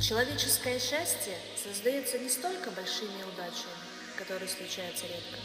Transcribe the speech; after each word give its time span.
Человеческое 0.00 0.78
счастье 0.78 1.36
создается 1.60 2.16
не 2.20 2.28
столько 2.28 2.70
большими 2.70 3.24
удачами, 3.24 3.74
которые 4.16 4.48
случаются 4.48 5.06
редко, 5.06 5.38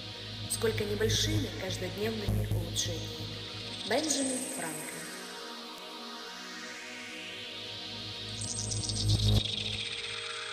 сколько 0.52 0.84
небольшими 0.84 1.50
каждодневными 1.62 2.48
улучшениями. 2.52 3.26
Бенджамин 3.90 4.38
Франклин 4.56 5.00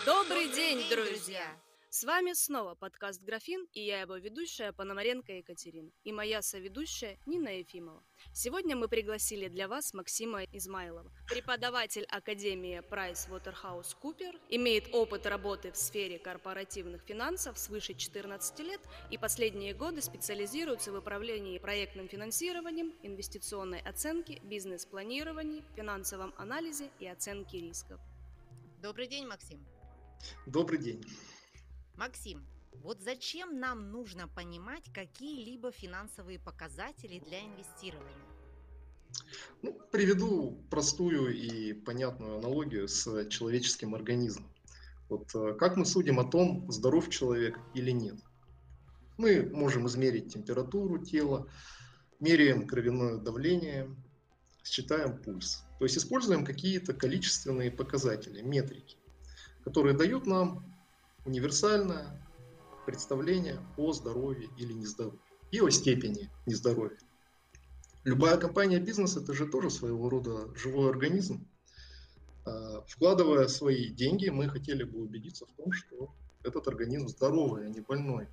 Добрый 0.06 0.48
день, 0.54 0.88
друзья! 0.88 1.65
С 1.98 2.04
вами 2.04 2.34
снова 2.34 2.74
подкаст 2.74 3.22
«Графин» 3.22 3.66
и 3.72 3.80
я 3.80 4.02
его 4.02 4.16
ведущая 4.16 4.70
Пономаренко 4.74 5.32
Екатерина 5.32 5.90
и 6.04 6.12
моя 6.12 6.42
соведущая 6.42 7.18
Нина 7.24 7.48
Ефимова. 7.60 8.04
Сегодня 8.34 8.76
мы 8.76 8.86
пригласили 8.86 9.48
для 9.48 9.66
вас 9.66 9.94
Максима 9.94 10.44
Измайлова, 10.52 11.10
преподаватель 11.26 12.04
Академии 12.10 12.82
PricewaterhouseCooper, 12.90 14.38
имеет 14.50 14.94
опыт 14.94 15.24
работы 15.24 15.72
в 15.72 15.76
сфере 15.78 16.18
корпоративных 16.18 17.00
финансов 17.00 17.56
свыше 17.56 17.94
14 17.94 18.58
лет 18.58 18.82
и 19.10 19.16
последние 19.16 19.72
годы 19.72 20.02
специализируется 20.02 20.92
в 20.92 20.96
управлении 20.96 21.56
проектным 21.56 22.08
финансированием, 22.08 22.92
инвестиционной 23.04 23.80
оценке, 23.80 24.38
бизнес-планировании, 24.42 25.64
финансовом 25.74 26.34
анализе 26.36 26.90
и 27.00 27.06
оценке 27.06 27.58
рисков. 27.58 27.98
Добрый 28.82 29.06
день, 29.06 29.26
Максим. 29.26 29.66
Добрый 30.44 30.78
день. 30.78 31.02
Максим, 31.96 32.46
вот 32.82 33.00
зачем 33.00 33.58
нам 33.58 33.90
нужно 33.90 34.28
понимать 34.28 34.84
какие-либо 34.92 35.72
финансовые 35.72 36.38
показатели 36.38 37.18
для 37.20 37.40
инвестирования? 37.40 38.26
Ну, 39.62 39.72
приведу 39.90 40.62
простую 40.70 41.34
и 41.34 41.72
понятную 41.72 42.36
аналогию 42.36 42.86
с 42.86 43.28
человеческим 43.28 43.94
организмом. 43.94 44.52
Вот 45.08 45.34
э, 45.34 45.54
как 45.58 45.76
мы 45.76 45.86
судим 45.86 46.20
о 46.20 46.24
том, 46.24 46.70
здоров 46.70 47.08
человек 47.08 47.58
или 47.72 47.92
нет? 47.92 48.16
Мы 49.16 49.48
можем 49.50 49.86
измерить 49.86 50.34
температуру 50.34 50.98
тела, 50.98 51.48
меряем 52.20 52.66
кровяное 52.66 53.16
давление, 53.16 53.88
считаем 54.62 55.16
пульс. 55.22 55.64
То 55.78 55.86
есть 55.86 55.96
используем 55.96 56.44
какие-то 56.44 56.92
количественные 56.92 57.70
показатели, 57.70 58.42
метрики, 58.42 58.98
которые 59.64 59.96
дают 59.96 60.26
нам 60.26 60.75
универсальное 61.26 62.22
представление 62.86 63.60
о 63.76 63.92
здоровье 63.92 64.48
или 64.56 64.72
нездоровье 64.72 65.20
и 65.50 65.60
о 65.60 65.68
степени 65.70 66.30
нездоровья. 66.46 66.98
Любая 68.04 68.36
компания 68.36 68.78
бизнес 68.78 69.16
это 69.16 69.34
же 69.34 69.46
тоже 69.46 69.68
своего 69.70 70.08
рода 70.08 70.54
живой 70.54 70.90
организм. 70.90 71.48
А, 72.44 72.82
вкладывая 72.86 73.48
свои 73.48 73.88
деньги, 73.88 74.28
мы 74.28 74.48
хотели 74.48 74.84
бы 74.84 75.00
убедиться 75.00 75.44
в 75.46 75.52
том, 75.52 75.72
что 75.72 76.14
этот 76.44 76.68
организм 76.68 77.08
здоровый, 77.08 77.66
а 77.66 77.68
не 77.68 77.80
больной, 77.80 78.28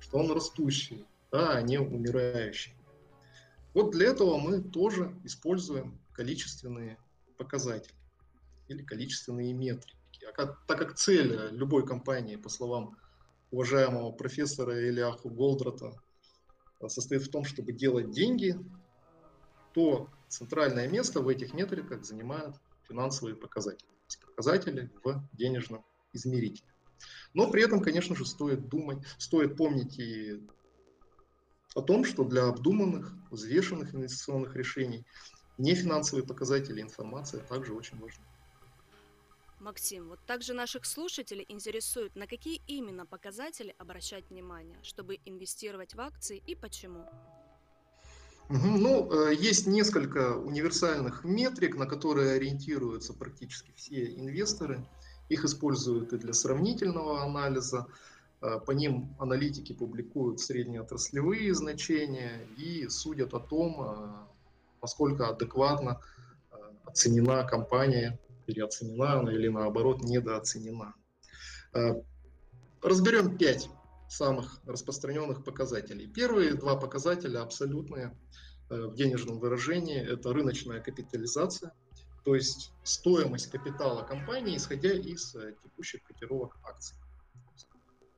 что 0.00 0.18
он 0.18 0.32
растущий, 0.32 1.04
а 1.30 1.60
не 1.60 1.78
умирающий. 1.78 2.72
Вот 3.74 3.90
для 3.90 4.08
этого 4.08 4.38
мы 4.38 4.62
тоже 4.62 5.14
используем 5.24 6.00
количественные 6.14 6.98
показатели 7.36 7.94
или 8.68 8.82
количественные 8.82 9.52
метрики. 9.52 9.97
А 10.26 10.32
как, 10.32 10.66
так 10.66 10.78
как 10.78 10.94
цель 10.96 11.36
любой 11.52 11.86
компании, 11.86 12.36
по 12.36 12.48
словам 12.48 12.96
уважаемого 13.50 14.12
профессора 14.12 14.88
Ильяху 14.88 15.30
Голдрата, 15.30 15.92
состоит 16.86 17.22
в 17.22 17.30
том, 17.30 17.44
чтобы 17.44 17.72
делать 17.72 18.10
деньги, 18.10 18.54
то 19.72 20.10
центральное 20.28 20.88
место 20.88 21.20
в 21.20 21.28
этих 21.28 21.54
метриках 21.54 22.04
занимают 22.04 22.56
финансовые 22.88 23.36
показатели, 23.36 23.88
показатели 24.26 24.90
в 25.04 25.22
денежном 25.32 25.84
измерителе. 26.12 26.68
Но 27.34 27.50
при 27.50 27.62
этом, 27.62 27.80
конечно 27.80 28.16
же, 28.16 28.26
стоит 28.26 28.68
думать, 28.68 28.98
стоит 29.18 29.56
помнить 29.56 29.98
и 29.98 30.40
о 31.74 31.82
том, 31.82 32.04
что 32.04 32.24
для 32.24 32.46
обдуманных, 32.46 33.14
взвешенных 33.30 33.94
инвестиционных 33.94 34.56
решений 34.56 35.06
нефинансовые 35.58 36.26
показатели 36.26 36.80
информация 36.80 37.44
также 37.44 37.74
очень 37.74 37.98
важны. 37.98 38.24
Максим, 39.60 40.08
вот 40.08 40.20
также 40.26 40.54
наших 40.54 40.86
слушателей 40.86 41.44
интересует, 41.48 42.14
на 42.16 42.26
какие 42.26 42.62
именно 42.66 43.06
показатели 43.06 43.74
обращать 43.78 44.30
внимание, 44.30 44.78
чтобы 44.82 45.18
инвестировать 45.24 45.94
в 45.94 46.00
акции 46.00 46.42
и 46.46 46.54
почему? 46.54 47.04
Ну, 48.48 49.12
э, 49.12 49.34
есть 49.34 49.66
несколько 49.66 50.36
универсальных 50.36 51.22
метрик, 51.24 51.76
на 51.76 51.86
которые 51.86 52.36
ориентируются 52.36 53.12
практически 53.12 53.72
все 53.76 54.14
инвесторы. 54.14 54.86
Их 55.28 55.44
используют 55.44 56.14
и 56.14 56.18
для 56.18 56.32
сравнительного 56.32 57.22
анализа. 57.22 57.86
Э, 58.40 58.58
по 58.64 58.70
ним 58.70 59.14
аналитики 59.18 59.74
публикуют 59.74 60.40
среднеотраслевые 60.40 61.52
значения 61.54 62.48
и 62.56 62.88
судят 62.88 63.34
о 63.34 63.40
том, 63.40 63.82
э, 63.82 64.26
насколько 64.80 65.28
адекватно 65.28 66.00
оценена 66.86 67.44
компания 67.44 68.18
переоценена 68.48 69.20
она 69.20 69.32
или 69.32 69.48
наоборот 69.48 70.02
недооценена. 70.02 70.94
Э, 71.74 72.02
разберем 72.82 73.36
пять 73.36 73.68
самых 74.08 74.60
распространенных 74.64 75.44
показателей. 75.44 76.06
Первые 76.06 76.54
два 76.54 76.76
показателя 76.76 77.42
абсолютные 77.42 78.16
э, 78.70 78.86
в 78.86 78.94
денежном 78.94 79.38
выражении. 79.38 80.00
Это 80.00 80.32
рыночная 80.32 80.80
капитализация, 80.80 81.74
то 82.24 82.34
есть 82.34 82.72
стоимость 82.84 83.50
капитала 83.50 84.02
компании, 84.02 84.56
исходя 84.56 84.92
из 84.92 85.34
э, 85.34 85.54
текущих 85.62 86.02
котировок 86.04 86.56
акций. 86.64 86.96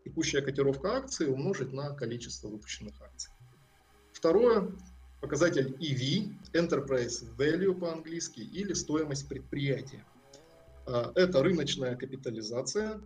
Текущая 0.04 0.42
котировка 0.42 0.96
акций 0.96 1.26
умножить 1.26 1.72
на 1.72 1.92
количество 1.94 2.48
выпущенных 2.48 3.02
акций. 3.02 3.32
Второе 4.12 4.72
показатель 5.20 5.76
EV, 5.80 6.32
Enterprise 6.52 7.36
Value 7.36 7.78
по-английски, 7.78 8.40
или 8.40 8.72
стоимость 8.74 9.28
предприятия. 9.28 10.04
А, 10.86 11.12
это 11.14 11.42
рыночная 11.42 11.96
капитализация 11.96 13.00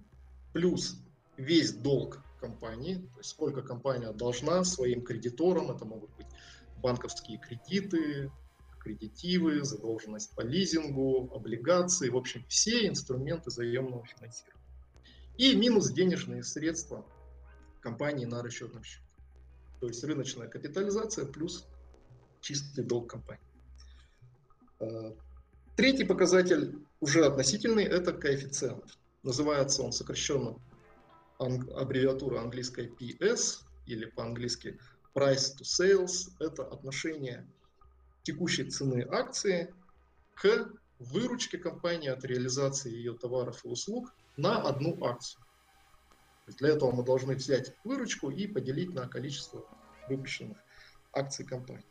плюс 0.52 0.96
весь 1.36 1.72
долг 1.72 2.22
компании, 2.40 2.96
то 2.96 3.18
есть 3.18 3.30
сколько 3.30 3.62
компания 3.62 4.12
должна 4.12 4.64
своим 4.64 5.02
кредиторам, 5.02 5.70
это 5.70 5.84
могут 5.84 6.10
быть 6.16 6.26
банковские 6.82 7.38
кредиты, 7.38 8.30
кредитивы, 8.78 9.64
задолженность 9.64 10.34
по 10.34 10.42
лизингу, 10.42 11.30
облигации, 11.34 12.10
в 12.10 12.16
общем, 12.16 12.44
все 12.48 12.86
инструменты 12.86 13.50
заемного 13.50 14.04
финансирования. 14.04 14.62
И 15.38 15.56
минус 15.56 15.90
денежные 15.90 16.44
средства 16.44 17.04
компании 17.80 18.26
на 18.26 18.42
расчетном 18.42 18.84
счете. 18.84 19.04
То 19.80 19.88
есть 19.88 20.04
рыночная 20.04 20.48
капитализация 20.48 21.24
плюс 21.26 21.66
чистый 22.40 22.84
долг 22.84 23.10
компании. 23.10 23.42
Третий 25.76 26.04
показатель 26.04 26.78
уже 27.00 27.26
относительный, 27.26 27.84
это 27.84 28.12
коэффициент. 28.12 28.96
Называется 29.24 29.82
он 29.82 29.92
сокращенно 29.92 30.56
анг, 31.40 31.68
аббревиатура 31.72 32.40
английская 32.40 32.86
PS 32.86 33.64
или 33.86 34.06
по-английски 34.06 34.78
Price 35.14 35.56
to 35.58 35.62
Sales. 35.62 36.30
Это 36.38 36.62
отношение 36.62 37.44
текущей 38.22 38.70
цены 38.70 39.04
акции 39.10 39.74
к 40.34 40.70
выручке 41.00 41.58
компании 41.58 42.08
от 42.08 42.24
реализации 42.24 42.92
ее 42.92 43.14
товаров 43.14 43.64
и 43.64 43.68
услуг 43.68 44.14
на 44.36 44.62
одну 44.62 45.04
акцию. 45.04 45.44
Для 46.46 46.70
этого 46.70 46.92
мы 46.92 47.04
должны 47.04 47.34
взять 47.34 47.74
выручку 47.82 48.30
и 48.30 48.46
поделить 48.46 48.94
на 48.94 49.08
количество 49.08 49.66
выпущенных 50.08 50.58
акций 51.12 51.44
компании. 51.44 51.84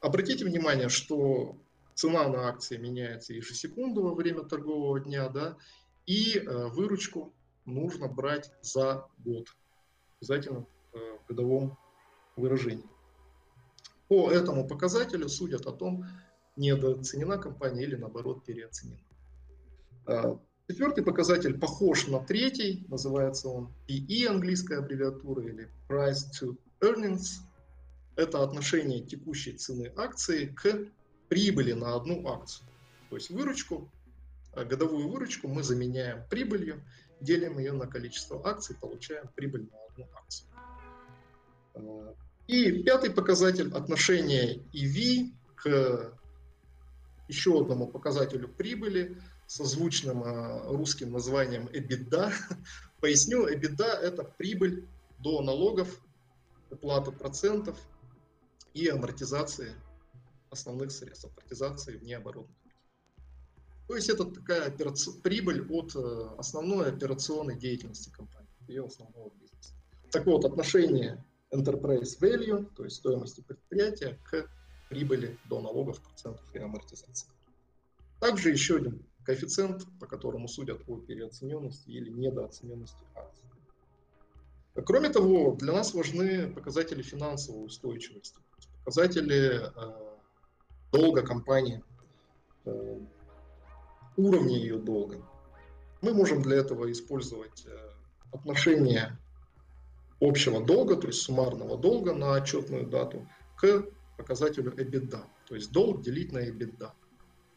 Обратите 0.00 0.44
внимание, 0.44 0.88
что 0.88 1.56
цена 1.94 2.28
на 2.28 2.48
акции 2.48 2.76
меняется 2.76 3.32
ежесекунду 3.32 4.02
во 4.02 4.14
время 4.14 4.42
торгового 4.42 5.00
дня, 5.00 5.28
да, 5.28 5.56
и 6.06 6.38
э, 6.38 6.66
выручку 6.68 7.32
нужно 7.64 8.08
брать 8.08 8.52
за 8.62 9.06
год, 9.18 9.48
обязательно 10.20 10.66
э, 10.92 10.98
в 11.22 11.26
годовом 11.28 11.78
выражении. 12.36 12.88
По 14.08 14.30
этому 14.30 14.66
показателю 14.66 15.28
судят 15.28 15.66
о 15.66 15.72
том, 15.72 16.04
недооценена 16.56 17.38
компания 17.38 17.82
или 17.82 17.96
наоборот 17.96 18.44
переоценена. 18.44 19.00
Э, 20.06 20.36
четвертый 20.68 21.04
показатель 21.04 21.58
похож 21.58 22.06
на 22.06 22.20
третий, 22.20 22.84
называется 22.88 23.48
он 23.48 23.72
PE, 23.88 24.26
английская 24.26 24.78
аббревиатура, 24.78 25.42
или 25.42 25.70
Price 25.88 26.24
to 26.40 26.56
Earnings. 26.80 27.40
Это 28.16 28.42
отношение 28.42 29.00
текущей 29.00 29.52
цены 29.52 29.92
акции 29.96 30.46
к 30.46 30.86
прибыли 31.28 31.72
на 31.72 31.94
одну 31.94 32.26
акцию. 32.28 32.66
То 33.10 33.16
есть 33.16 33.30
выручку, 33.30 33.90
э, 34.52 34.64
годовую 34.64 35.08
выручку 35.08 35.48
мы 35.48 35.62
заменяем 35.62 36.26
прибылью, 36.28 36.82
делим 37.20 37.58
ее 37.58 37.72
на 37.72 37.86
количество 37.86 38.46
акций, 38.46 38.76
получаем 38.76 39.28
прибыль 39.34 39.68
на 39.70 39.78
одну 39.84 40.08
акцию. 40.14 40.48
Э, 41.74 42.14
и 42.46 42.82
пятый 42.82 43.10
показатель 43.10 43.72
отношение 43.72 44.58
EV 44.72 45.32
к 45.56 46.18
еще 47.28 47.60
одному 47.60 47.86
показателю 47.86 48.48
прибыли, 48.48 49.18
созвучным 49.46 50.22
русским 50.68 51.12
названием 51.12 51.68
EBITDA. 51.68 52.32
Поясню, 53.00 53.48
EBITDA– 53.48 53.86
это 54.02 54.24
прибыль 54.24 54.86
до 55.18 55.40
налогов, 55.42 56.00
уплаты 56.70 57.12
процентов 57.12 57.78
и 58.74 58.88
амортизации 58.88 59.74
основных 60.54 60.90
средств, 60.90 61.26
амортизации 61.26 61.96
внеоборотных. 61.96 62.56
То 63.86 63.96
есть 63.96 64.08
это 64.08 64.24
такая 64.24 64.66
операци... 64.66 65.12
прибыль 65.20 65.66
от 65.70 65.94
э, 65.94 66.28
основной 66.38 66.88
операционной 66.88 67.56
деятельности 67.56 68.10
компании, 68.10 68.48
ее 68.66 68.86
основного 68.86 69.30
бизнеса. 69.34 69.74
Так 70.10 70.26
вот, 70.26 70.44
отношение 70.44 71.22
enterprise 71.52 72.18
value, 72.18 72.66
то 72.74 72.84
есть 72.84 72.96
стоимости 72.96 73.42
предприятия, 73.42 74.18
к 74.24 74.48
прибыли 74.88 75.38
до 75.48 75.60
налогов, 75.60 76.00
процентов 76.00 76.44
и 76.54 76.58
амортизации. 76.58 77.28
Также 78.20 78.50
еще 78.50 78.76
один 78.76 79.04
коэффициент, 79.24 79.84
по 79.98 80.06
которому 80.06 80.48
судят 80.48 80.82
о 80.86 80.98
переоцененности 80.98 81.90
или 81.90 82.10
недооцененности 82.10 83.04
акций. 83.14 83.44
Кроме 84.86 85.08
того, 85.08 85.54
для 85.56 85.72
нас 85.72 85.94
важны 85.94 86.52
показатели 86.52 87.02
финансовой 87.02 87.66
устойчивости, 87.66 88.38
показатели 88.78 89.62
э, 89.62 90.13
долга 90.94 91.22
компании, 91.22 91.82
э, 92.66 92.98
уровня 94.16 94.56
ее 94.56 94.78
долга. 94.78 95.20
Мы 96.02 96.14
можем 96.14 96.40
для 96.40 96.56
этого 96.58 96.90
использовать 96.92 97.66
э, 97.66 97.90
отношение 98.32 99.18
общего 100.20 100.64
долга, 100.64 100.96
то 100.96 101.08
есть 101.08 101.22
суммарного 101.22 101.76
долга 101.76 102.12
на 102.12 102.34
отчетную 102.34 102.86
дату, 102.86 103.28
к 103.56 103.86
показателю 104.16 104.72
EBITDA, 104.72 105.24
то 105.48 105.54
есть 105.56 105.72
долг 105.72 106.02
делить 106.02 106.30
на 106.32 106.38
EBITDA. 106.38 106.92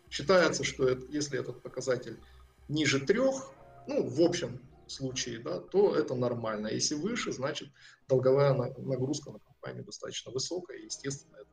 Считается, 0.10 0.64
что 0.64 0.88
это, 0.88 1.06
если 1.10 1.40
этот 1.40 1.62
показатель 1.62 2.20
ниже 2.68 3.00
трех, 3.06 3.52
ну, 3.88 4.08
в 4.10 4.22
общем 4.22 4.60
случае, 4.88 5.40
да, 5.40 5.60
то 5.60 5.96
это 5.96 6.16
нормально. 6.16 6.68
Если 6.68 6.96
выше, 6.96 7.32
значит, 7.32 7.70
долговая 8.08 8.54
нагрузка 8.54 9.32
на 9.32 9.40
компанию 9.40 9.84
достаточно 9.84 10.32
высокая, 10.32 10.78
и, 10.78 10.86
естественно, 10.86 11.36
это 11.36 11.50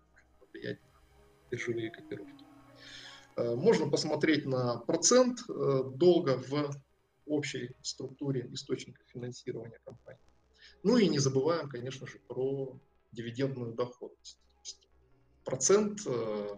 влияет 0.53 0.81
биржевые 1.55 1.91
котировки. 1.91 2.45
Э, 3.37 3.55
можно 3.55 3.89
посмотреть 3.89 4.45
на 4.47 4.79
процент 4.79 5.41
э, 5.49 5.83
долга 5.95 6.37
в 6.37 6.71
общей 7.27 7.75
структуре 7.83 8.49
источника 8.53 9.03
финансирования 9.06 9.79
компании. 9.85 10.21
Ну 10.83 10.97
и 10.97 11.09
не 11.09 11.19
забываем, 11.19 11.69
конечно 11.69 12.06
же, 12.06 12.19
про 12.29 12.79
дивидендную 13.12 13.75
доходность. 13.75 14.39
Процент 15.45 16.01
э, 16.06 16.49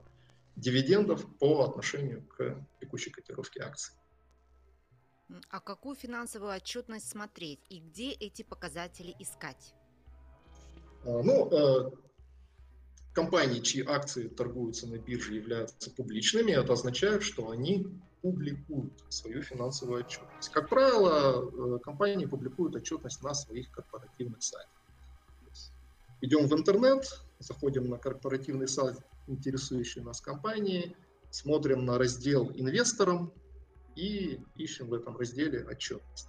дивидендов 0.56 1.26
по 1.38 1.64
отношению 1.64 2.22
к 2.26 2.64
текущей 2.80 3.10
котировке 3.10 3.60
акций. 3.62 3.94
А 5.50 5.60
какую 5.60 5.96
финансовую 5.96 6.54
отчетность 6.54 7.08
смотреть 7.08 7.60
и 7.68 7.80
где 7.80 8.12
эти 8.12 8.42
показатели 8.42 9.14
искать? 9.18 9.74
Ну, 11.04 11.90
компании, 13.16 13.60
чьи 13.60 13.82
акции 13.82 14.28
торгуются 14.28 14.86
на 14.86 14.98
бирже, 14.98 15.36
являются 15.36 15.90
публичными, 15.90 16.52
это 16.52 16.74
означает, 16.74 17.22
что 17.22 17.48
они 17.48 17.86
публикуют 18.20 18.92
свою 19.08 19.42
финансовую 19.42 20.00
отчетность. 20.00 20.50
Как 20.50 20.68
правило, 20.68 21.76
э, 21.76 21.78
компании 21.78 22.26
публикуют 22.26 22.76
отчетность 22.76 23.22
на 23.22 23.32
своих 23.32 23.70
корпоративных 23.70 24.42
сайтах. 24.42 24.82
Идем 26.20 26.46
в 26.46 26.52
интернет, 26.52 27.04
заходим 27.38 27.88
на 27.88 27.96
корпоративный 27.96 28.68
сайт 28.68 28.98
интересующие 29.28 30.04
нас 30.04 30.20
компании, 30.20 30.94
смотрим 31.30 31.86
на 31.86 31.96
раздел 31.96 32.50
инвесторам 32.54 33.32
и 33.94 34.40
ищем 34.56 34.88
в 34.88 34.94
этом 34.94 35.16
разделе 35.16 35.64
отчетность. 35.64 36.28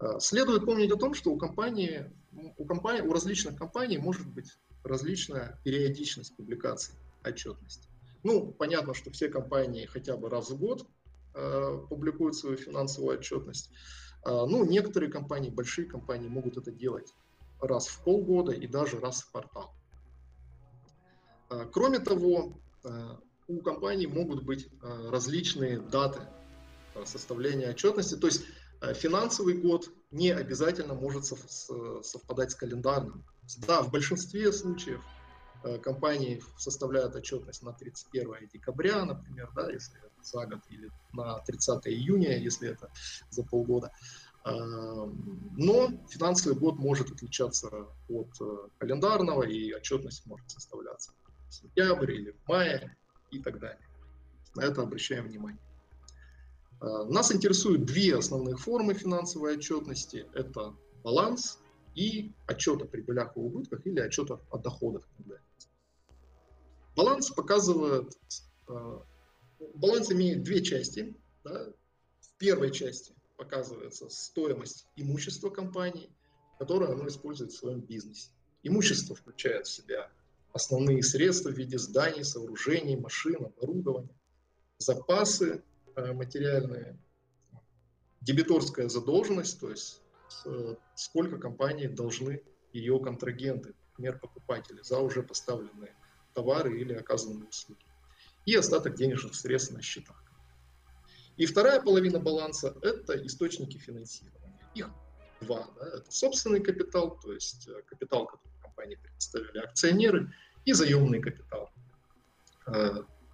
А, 0.00 0.20
следует 0.20 0.66
помнить 0.66 0.92
о 0.92 0.96
том, 0.96 1.14
что 1.14 1.30
у 1.30 1.38
компании, 1.38 2.12
у, 2.58 2.64
компании, 2.66 3.00
у 3.00 3.12
различных 3.12 3.56
компаний 3.56 3.96
может 3.96 4.26
быть 4.26 4.52
различная 4.84 5.58
периодичность 5.64 6.36
публикаций 6.36 6.94
отчетности. 7.24 7.88
Ну, 8.22 8.52
понятно, 8.52 8.94
что 8.94 9.10
все 9.10 9.28
компании 9.28 9.86
хотя 9.86 10.16
бы 10.16 10.28
раз 10.28 10.50
в 10.50 10.58
год 10.58 10.86
э, 11.34 11.78
публикуют 11.88 12.36
свою 12.36 12.56
финансовую 12.56 13.18
отчетность. 13.18 13.70
Э, 14.24 14.44
ну, 14.46 14.64
некоторые 14.64 15.10
компании, 15.10 15.50
большие 15.50 15.86
компании 15.86 16.28
могут 16.28 16.56
это 16.56 16.70
делать 16.70 17.14
раз 17.60 17.88
в 17.88 18.02
полгода 18.02 18.52
и 18.52 18.66
даже 18.66 18.98
раз 18.98 19.22
в 19.22 19.30
квартал. 19.30 19.74
А, 21.48 21.66
кроме 21.66 21.98
того, 21.98 22.58
а, 22.84 23.18
у 23.48 23.60
компаний 23.60 24.06
могут 24.06 24.42
быть 24.42 24.68
а, 24.82 25.10
различные 25.10 25.80
даты 25.80 26.20
составления 27.04 27.70
отчетности. 27.70 28.14
То 28.16 28.28
есть 28.28 28.44
финансовый 28.92 29.54
год 29.54 29.90
не 30.10 30.30
обязательно 30.30 30.94
может 30.94 31.24
совпадать 31.24 32.50
с 32.50 32.54
календарным. 32.54 33.24
Да, 33.66 33.82
в 33.82 33.90
большинстве 33.90 34.52
случаев 34.52 35.02
компании 35.82 36.42
составляют 36.58 37.14
отчетность 37.14 37.62
на 37.62 37.72
31 37.72 38.48
декабря, 38.52 39.04
например, 39.04 39.50
да, 39.54 39.70
если 39.70 39.98
это 39.98 40.22
за 40.22 40.46
год, 40.46 40.60
или 40.68 40.90
на 41.12 41.38
30 41.40 41.86
июня, 41.86 42.36
если 42.38 42.68
это 42.68 42.90
за 43.30 43.44
полгода. 43.44 43.90
Но 44.44 45.88
финансовый 46.10 46.54
год 46.54 46.76
может 46.76 47.10
отличаться 47.10 47.70
от 48.08 48.30
календарного, 48.78 49.44
и 49.44 49.72
отчетность 49.72 50.26
может 50.26 50.50
составляться 50.50 51.12
сентябрь 51.48 52.12
или 52.12 52.32
в 52.32 52.48
мае 52.48 52.94
и 53.30 53.40
так 53.40 53.58
далее. 53.58 53.88
На 54.54 54.62
это 54.64 54.82
обращаем 54.82 55.28
внимание. 55.28 55.60
А, 56.80 57.04
нас 57.04 57.32
интересуют 57.32 57.84
две 57.84 58.16
основные 58.16 58.56
формы 58.56 58.94
финансовой 58.94 59.56
отчетности. 59.56 60.26
Это 60.34 60.74
баланс 61.02 61.58
и 61.94 62.32
отчет 62.46 62.82
о 62.82 62.86
прибылях 62.86 63.36
и 63.36 63.40
убытках 63.40 63.86
или 63.86 64.00
отчет 64.00 64.30
о 64.30 64.58
доходах. 64.58 65.08
Баланс 66.96 67.30
показывает, 67.30 68.16
а, 68.68 69.04
баланс 69.74 70.10
имеет 70.12 70.42
две 70.42 70.62
части. 70.62 71.16
Да? 71.44 71.72
В 72.20 72.38
первой 72.38 72.70
части 72.70 73.14
показывается 73.36 74.08
стоимость 74.08 74.86
имущества 74.96 75.50
компании, 75.50 76.10
которое 76.58 76.92
оно 76.92 77.06
использует 77.08 77.52
в 77.52 77.58
своем 77.58 77.80
бизнесе. 77.80 78.30
Имущество 78.62 79.14
включает 79.14 79.66
в 79.66 79.70
себя 79.72 80.10
основные 80.52 81.02
средства 81.02 81.50
в 81.50 81.54
виде 81.54 81.78
зданий, 81.78 82.24
сооружений, 82.24 82.96
машин, 82.96 83.44
оборудования, 83.44 84.16
запасы 84.78 85.62
э, 85.96 86.12
материальные, 86.12 86.98
дебиторская 88.20 88.88
задолженность, 88.88 89.60
то 89.60 89.70
есть 89.70 90.02
э, 90.46 90.74
сколько 90.94 91.38
компании 91.38 91.86
должны 91.86 92.42
ее 92.72 92.98
контрагенты, 92.98 93.74
например, 93.90 94.18
покупатели, 94.18 94.80
за 94.82 94.98
уже 94.98 95.22
поставленные 95.22 95.94
товары 96.34 96.80
или 96.80 96.94
оказанные 96.94 97.48
услуги. 97.48 97.84
И 98.46 98.54
остаток 98.54 98.94
денежных 98.94 99.34
средств 99.34 99.72
на 99.72 99.82
счетах. 99.82 100.22
И 101.36 101.46
вторая 101.46 101.80
половина 101.80 102.18
баланса– 102.18 102.76
это 102.82 103.14
источники 103.26 103.78
финансирования. 103.78 104.60
Их 104.74 104.90
два. 105.40 105.68
Да? 105.76 105.88
Это 105.98 106.10
собственный 106.10 106.60
капитал, 106.60 107.18
то 107.20 107.32
есть 107.32 107.68
э, 107.68 107.82
капитал, 107.82 108.26
который 108.26 108.54
компании 108.62 108.96
представили 108.96 109.58
акционеры, 109.58 110.32
и 110.64 110.72
заемный 110.72 111.20
капитал, 111.20 111.70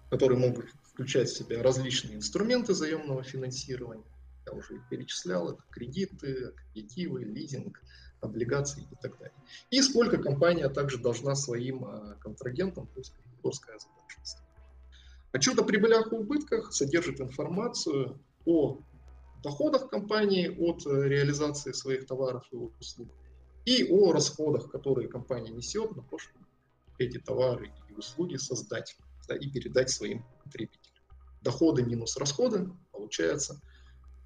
который 0.09 0.37
могут 0.37 0.65
включать 1.01 1.29
в 1.29 1.37
себя 1.37 1.63
различные 1.63 2.15
инструменты 2.15 2.75
заемного 2.75 3.23
финансирования. 3.23 4.05
Я 4.45 4.53
уже 4.53 4.79
перечислял, 4.89 5.51
это 5.51 5.63
кредиты, 5.71 6.53
кредитивы, 6.73 7.23
лизинг, 7.23 7.81
облигации 8.21 8.83
и 8.91 8.95
так 9.01 9.17
далее. 9.17 9.33
И 9.71 9.81
сколько 9.81 10.17
компания 10.17 10.69
также 10.69 10.99
должна 10.99 11.33
своим 11.33 11.85
э, 11.85 12.15
контрагентам, 12.19 12.85
то 12.87 12.99
есть 12.99 13.13
кредиторская 13.15 13.79
задолженность. 13.79 14.37
Отчет 15.31 15.57
о 15.57 15.63
прибылях 15.63 16.11
и 16.11 16.15
убытках 16.15 16.71
содержит 16.71 17.19
информацию 17.19 18.19
о 18.45 18.77
доходах 19.41 19.89
компании 19.89 20.49
от 20.49 20.85
э, 20.85 21.07
реализации 21.07 21.71
своих 21.71 22.05
товаров 22.05 22.43
и 22.51 22.55
услуг 22.55 23.09
и 23.65 23.87
о 23.89 24.11
расходах, 24.11 24.69
которые 24.69 25.07
компания 25.07 25.49
несет 25.49 25.95
на 25.95 26.03
то, 26.03 26.19
чтобы 26.19 26.45
эти 26.99 27.17
товары 27.17 27.71
и 27.89 27.93
услуги 27.93 28.37
создать 28.37 28.95
да, 29.27 29.35
и 29.35 29.49
передать 29.49 29.89
своим 29.89 30.23
потребителям. 30.43 30.80
Доходы 31.41 31.83
минус 31.83 32.17
расходы 32.17 32.69
получается 32.91 33.59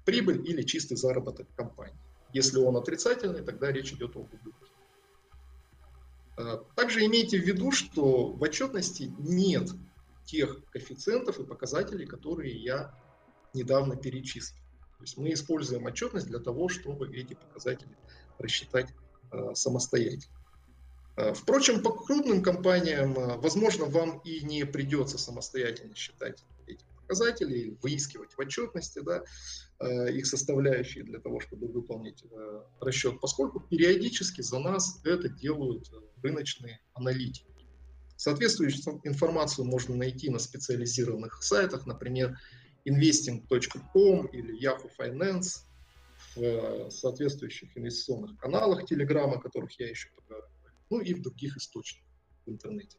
прибыль 0.04 0.48
или 0.48 0.62
чистый 0.62 0.96
заработок 0.96 1.46
компании. 1.56 1.98
Если 2.32 2.58
он 2.58 2.76
отрицательный, 2.76 3.42
тогда 3.42 3.72
речь 3.72 3.92
идет 3.92 4.16
об 4.16 4.32
убытке. 4.32 4.72
А, 6.36 6.58
также 6.76 7.04
имейте 7.04 7.38
в 7.40 7.44
виду, 7.44 7.72
что 7.72 8.32
в 8.32 8.42
отчетности 8.42 9.12
нет 9.18 9.70
тех 10.26 10.62
коэффициентов 10.70 11.38
и 11.40 11.44
показателей, 11.44 12.06
которые 12.06 12.54
я 12.54 12.94
недавно 13.54 13.96
перечислил. 13.96 14.60
То 14.98 15.02
есть 15.02 15.16
мы 15.16 15.32
используем 15.32 15.86
отчетность 15.86 16.26
для 16.26 16.38
того, 16.38 16.68
чтобы 16.68 17.14
эти 17.16 17.34
показатели 17.34 17.96
рассчитать 18.38 18.88
э, 19.32 19.54
самостоятельно. 19.54 20.34
Э, 21.16 21.32
впрочем, 21.32 21.82
по 21.82 21.90
крупным 21.90 22.42
компаниям, 22.42 23.14
возможно, 23.40 23.86
вам 23.86 24.18
и 24.18 24.40
не 24.40 24.64
придется 24.64 25.16
самостоятельно 25.16 25.94
считать 25.94 26.44
эти 26.66 26.84
показатели, 27.06 27.76
выискивать 27.82 28.32
в 28.32 28.38
отчетности 28.38 29.00
да, 29.00 29.22
э, 29.80 30.12
их 30.12 30.26
составляющие 30.26 31.04
для 31.04 31.20
того, 31.20 31.40
чтобы 31.40 31.68
выполнить 31.68 32.24
расчет, 32.80 33.20
поскольку 33.20 33.60
периодически 33.60 34.40
за 34.40 34.58
нас 34.58 35.00
это 35.04 35.28
делают 35.28 35.90
рыночные 36.22 36.80
аналитики. 36.94 37.46
Соответствующую 38.16 39.00
информацию 39.04 39.66
можно 39.66 39.94
найти 39.94 40.30
на 40.30 40.38
специализированных 40.38 41.42
сайтах, 41.42 41.86
например, 41.86 42.38
investing.com 42.88 44.26
или 44.26 44.62
Yahoo 44.62 44.90
Finance, 44.98 45.62
в 46.34 46.90
соответствующих 46.90 47.76
инвестиционных 47.76 48.38
каналах 48.38 48.90
Telegram, 48.90 49.32
о 49.32 49.40
которых 49.40 49.78
я 49.78 49.88
еще 49.88 50.08
поговорю 50.16 50.46
ну 50.90 51.00
и 51.00 51.14
в 51.14 51.22
других 51.22 51.56
источниках 51.56 52.08
в 52.46 52.50
интернете. 52.50 52.98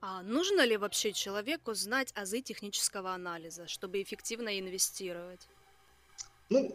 А 0.00 0.22
нужно 0.22 0.64
ли 0.64 0.76
вообще 0.76 1.12
человеку 1.12 1.74
знать 1.74 2.12
азы 2.14 2.40
технического 2.40 3.12
анализа, 3.12 3.66
чтобы 3.66 4.00
эффективно 4.00 4.58
инвестировать? 4.58 5.48
Ну, 6.50 6.72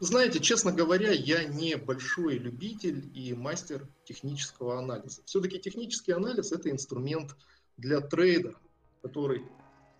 знаете, 0.00 0.40
честно 0.40 0.72
говоря, 0.72 1.12
я 1.12 1.44
не 1.44 1.76
большой 1.76 2.38
любитель 2.38 3.08
и 3.14 3.34
мастер 3.34 3.86
технического 4.04 4.78
анализа. 4.78 5.22
Все-таки 5.26 5.60
технический 5.60 6.12
анализ– 6.12 6.52
это 6.52 6.70
инструмент 6.70 7.36
для 7.76 8.00
трейдера, 8.00 8.58
который 9.02 9.46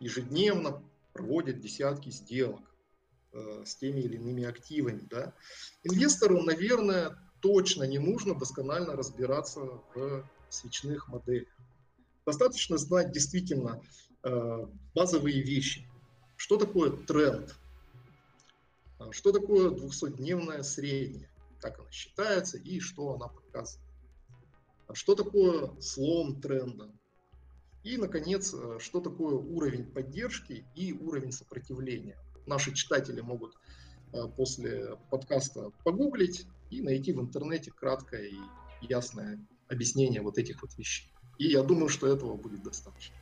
ежедневно 0.01 0.83
проводит 1.13 1.61
десятки 1.61 2.11
сделок 2.11 2.63
э, 3.33 3.63
с 3.65 3.77
теми 3.77 4.01
или 4.01 4.17
иными 4.17 4.45
активами. 4.45 5.07
Да? 5.09 5.35
Инвестору, 5.85 6.43
наверное, 6.43 7.17
точно 7.41 7.85
не 7.85 7.99
нужно 7.99 8.35
досконально 8.35 8.97
разбираться 8.97 9.61
в 9.95 10.29
свечных 10.49 11.09
моделях. 11.09 11.49
Достаточно 12.31 12.79
знать 12.79 13.11
действительно 13.11 13.83
э, 14.23 14.67
базовые 14.95 15.43
вещи. 15.43 15.85
Что 16.37 16.59
такое 16.59 16.93
тренд? 16.93 17.57
А 19.01 19.11
что 19.11 19.33
такое 19.33 19.71
200-дневная 19.73 20.63
средняя? 20.63 21.29
Как 21.61 21.81
она 21.81 21.91
считается 21.91 22.57
и 22.57 22.79
что 22.79 23.15
она 23.15 23.27
показывает? 23.27 23.85
А 24.87 24.95
что 24.95 25.17
такое 25.17 25.73
слом 25.81 26.41
тренда? 26.41 26.93
И, 27.83 27.97
наконец, 27.97 28.55
э, 28.55 28.79
что 28.79 29.01
такое 29.01 29.35
уровень 29.35 29.85
поддержки 29.85 30.65
и 30.77 30.93
уровень 30.93 31.33
сопротивления? 31.33 32.17
Наши 32.47 32.73
читатели 32.73 33.23
могут 33.23 33.57
э, 34.13 34.23
после 34.37 34.97
подкаста 35.11 35.73
погуглить 35.83 36.47
и 36.71 36.81
найти 36.81 37.13
в 37.13 37.21
интернете 37.21 37.73
краткое 37.73 38.29
и 38.29 38.39
ясное 38.83 39.45
объяснение 39.67 40.23
вот 40.23 40.39
этих 40.39 40.63
вот 40.63 40.79
вещей. 40.79 41.10
И 41.41 41.49
я 41.49 41.63
думаю, 41.63 41.89
что 41.89 42.07
этого 42.07 42.37
будет 42.37 42.63
достаточно. 42.63 43.17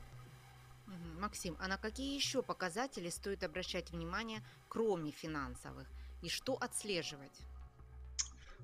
Максим, 1.20 1.56
а 1.60 1.68
на 1.68 1.76
какие 1.76 2.16
еще 2.16 2.42
показатели 2.42 3.10
стоит 3.10 3.44
обращать 3.44 3.92
внимание, 3.92 4.42
кроме 4.68 5.12
финансовых? 5.12 5.86
И 6.20 6.28
что 6.28 6.54
отслеживать? 6.54 7.38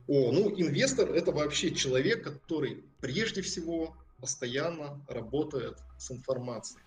О, 0.08 0.32
ну, 0.32 0.50
инвестор– 0.60 1.08
это 1.14 1.30
вообще 1.30 1.72
человек, 1.72 2.24
который 2.24 2.82
прежде 3.00 3.42
всего 3.42 3.96
постоянно 4.20 5.00
работает 5.08 5.78
с 5.98 6.10
информацией. 6.10 6.82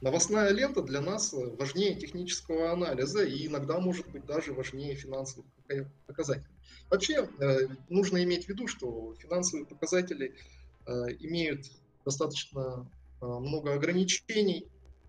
Новостная 0.00 0.50
лента 0.50 0.82
для 0.82 1.00
нас 1.00 1.32
важнее 1.32 1.96
технического 1.96 2.70
анализа 2.70 3.24
и 3.24 3.48
иногда 3.48 3.80
может 3.80 4.08
быть 4.10 4.24
даже 4.24 4.52
важнее 4.52 4.94
финансовых 4.94 5.46
показателей. 6.06 6.46
Вообще 6.90 7.28
э, 7.40 7.66
нужно 7.88 8.22
иметь 8.22 8.44
в 8.44 8.50
виду, 8.50 8.68
что 8.68 9.14
финансовые 9.18 9.66
показатели 9.66 10.36
э, 10.86 10.92
имеют 11.18 11.66
достаточно 12.04 12.90
э, 13.20 13.26
много 13.26 13.74
ограничений. 13.74 14.68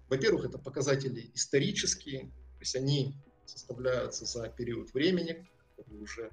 Во-первых, 0.10 0.46
это 0.46 0.58
показатели 0.58 1.32
исторические, 1.34 2.28
то 2.28 2.60
есть 2.60 2.76
они 2.76 3.16
составляются 3.46 4.26
за 4.26 4.50
период 4.50 4.94
времени, 4.94 5.48
который 5.76 6.02
уже 6.02 6.32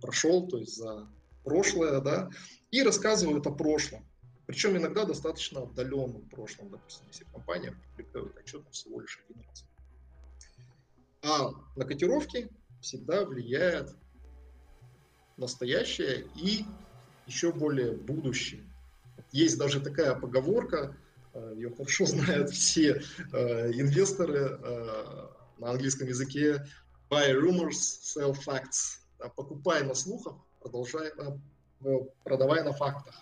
прошел, 0.00 0.46
то 0.46 0.58
есть 0.58 0.76
за 0.76 1.08
прошлое, 1.42 2.00
да, 2.00 2.30
и 2.70 2.82
рассказывают 2.82 3.46
о 3.46 3.50
прошлом. 3.50 4.06
Причем 4.46 4.76
иногда 4.76 5.04
достаточно 5.04 5.62
отдаленном 5.62 6.28
прошлом, 6.28 6.70
допустим, 6.70 7.06
если 7.08 7.24
компания 7.24 7.72
публикует 7.72 8.36
отчет 8.36 8.62
всего 8.70 9.00
лишь 9.00 9.22
один 9.28 9.42
раз. 9.42 9.64
А 11.22 11.50
на 11.76 11.84
котировки 11.84 12.50
всегда 12.80 13.24
влияет 13.24 13.94
настоящее 15.36 16.28
и 16.36 16.64
еще 17.26 17.52
более 17.52 17.92
будущее. 17.92 18.62
Есть 19.34 19.58
даже 19.58 19.80
такая 19.80 20.14
поговорка, 20.14 20.96
э, 21.32 21.54
ее 21.56 21.74
хорошо 21.74 22.06
знают 22.06 22.50
все 22.50 23.02
э, 23.32 23.72
инвесторы 23.72 24.38
э, 24.38 25.28
на 25.58 25.70
английском 25.72 26.06
языке 26.06 26.64
buy 27.10 27.32
rumors, 27.32 27.98
sell 28.16 28.32
facts. 28.32 29.00
Покупай 29.34 29.82
на 29.82 29.94
слухах, 29.94 30.36
продолжай, 30.60 31.10
продавай 32.22 32.62
на 32.62 32.72
фактах. 32.72 33.16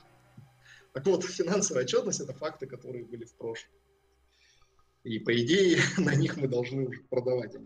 Так 0.93 1.07
вот, 1.07 1.25
финансовая 1.25 1.85
отчетность– 1.85 2.21
это 2.23 2.35
факты, 2.35 2.67
которые 2.67 3.07
были 3.07 3.25
в 3.25 3.35
прошлом. 3.37 3.73
И, 5.05 5.19
по 5.19 5.35
идее, 5.35 5.79
на 5.97 6.15
них 6.15 6.37
мы 6.37 6.47
должны 6.47 6.89
уже 6.89 7.01
продавать, 7.05 7.57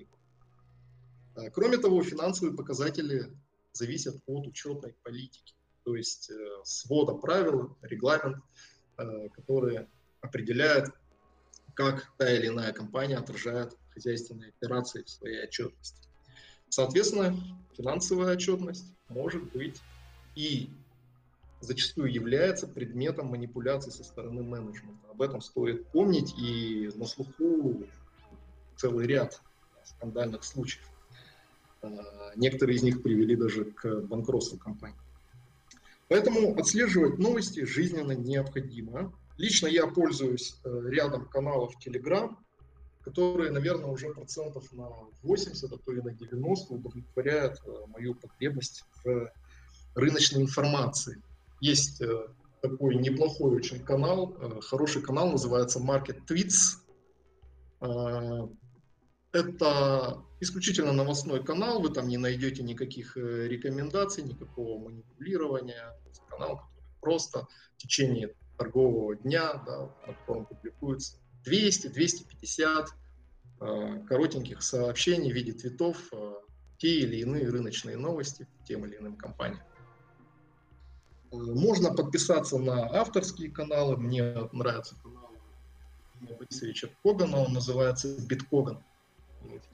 а 1.35 1.51
Кроме 1.51 1.79
того, 1.79 2.01
финансовые 2.05 2.57
показатели 2.57 3.37
зависят 3.73 4.23
от 4.27 4.47
учетной 4.47 4.95
политики, 5.03 5.56
то 5.87 5.95
есть 5.95 6.31
э, 6.31 6.35
свода 6.65 7.15
правил, 7.15 7.77
регламент, 7.81 8.43
э, 8.99 9.29
которые 9.29 9.89
определяют, 10.21 10.91
как 11.75 12.13
та 12.19 12.29
или 12.29 12.49
иная 12.49 12.73
компания 12.73 13.17
отражает 13.17 13.77
хозяйственные 13.91 14.49
операции 14.49 15.05
в 15.05 15.09
своей 15.09 15.45
отчетности. 15.45 16.09
Соответственно, 16.71 17.37
финансовая 17.77 18.35
отчетность 18.35 18.93
может 19.09 19.45
быть 19.53 19.81
и 20.35 20.71
зачастую 21.61 22.13
является 22.13 22.67
предметом 22.67 23.29
манипуляций 23.29 23.93
со 23.93 24.03
стороны 24.03 24.43
менеджмента. 24.43 25.09
Об 25.09 25.23
этом 25.23 25.41
стоит 25.41 25.87
помнить, 25.91 26.35
и 26.37 26.91
на 26.97 27.07
слуху 27.07 27.85
целый 28.77 29.07
ряд 29.07 29.41
скандальных 29.85 30.43
случаев. 30.43 30.91
А, 31.83 32.33
некоторые 32.35 32.77
из 32.77 32.83
них 32.83 33.05
привели 33.05 33.37
даже 33.37 33.67
к 33.67 34.01
банкротству 34.01 34.59
компании. 34.59 35.06
Поэтому 36.09 36.57
отслеживать 36.59 37.19
новости 37.19 37.65
жизненно 37.65 38.13
необходимо. 38.13 39.13
Лично 39.39 39.67
я 39.67 39.87
пользуюсь 39.87 40.57
э, 40.65 40.81
рядом 40.89 41.29
каналов 41.29 41.75
Telegram, 41.85 42.35
которые, 43.03 43.51
наверное, 43.51 43.91
уже 43.91 44.13
процентов 44.13 44.73
на 44.73 44.89
80, 45.23 45.73
а 45.73 45.77
то 45.79 45.93
и 45.93 46.01
на 46.01 46.13
90 46.13 46.75
удовлетворяют 46.75 47.61
э, 47.67 47.71
мою 47.89 48.15
потребность 48.15 48.85
в 49.05 49.33
рыночной 49.95 50.43
информации. 50.43 51.21
Есть 51.61 52.01
э, 52.01 52.29
такой 52.63 52.97
неплохой 52.97 53.57
очень 53.57 53.81
канал, 53.81 54.37
хороший 54.63 55.03
канал, 55.03 55.33
называется 55.33 55.81
Market 55.81 56.21
Tweets. 56.27 56.79
Это 59.37 60.23
исключительно 60.41 60.93
новостной 60.93 61.45
канал, 61.45 61.83
вы 61.83 61.91
там 61.91 62.09
не 62.09 62.17
найдете 62.17 62.63
никаких 62.63 63.19
э, 63.19 63.49
рекомендаций, 63.49 64.25
никакого 64.25 64.83
манипулирования. 64.83 65.95
Это 66.07 66.21
канал, 66.31 66.57
который 66.57 67.01
просто 67.03 67.47
в 67.75 67.77
течение 67.77 68.35
торгового 68.57 69.15
дня, 69.15 69.63
да, 69.67 69.91
на 70.07 70.15
котором 70.15 70.47
публикуется 70.47 71.19
200-250 71.45 72.87
э, 73.61 74.07
коротеньких 74.09 74.63
сообщений 74.63 75.31
в 75.31 75.35
виде 75.35 75.53
твитов, 75.53 75.99
э, 76.15 76.33
те 76.79 77.01
или 77.01 77.17
иные 77.17 77.51
рыночные 77.51 77.99
новости 77.99 78.49
тем 78.67 78.87
или 78.87 78.97
иным 78.97 79.17
компаниям. 79.17 79.61
Можно 81.31 81.93
подписаться 81.93 82.57
на 82.57 82.87
авторские 82.87 83.51
каналы. 83.51 83.99
Мне 83.99 84.49
нравится 84.53 84.97
канал 85.03 85.31
Борисовича 86.39 86.89
Когана, 87.03 87.37
он 87.37 87.53
называется 87.53 88.17
Биткоган 88.27 88.83